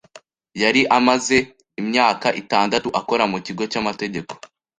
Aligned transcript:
Yari 0.61 0.81
amaze 0.97 1.37
imyaka 1.81 2.27
itandatu 2.41 2.87
akora 2.99 3.23
mu 3.31 3.37
kigo 3.45 3.63
cy'amategeko. 3.71 4.31